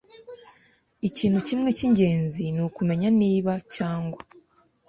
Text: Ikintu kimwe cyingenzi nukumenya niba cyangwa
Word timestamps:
Ikintu 1.07 1.39
kimwe 1.47 1.69
cyingenzi 1.77 2.43
nukumenya 2.55 3.09
niba 3.19 3.53
cyangwa 3.75 4.19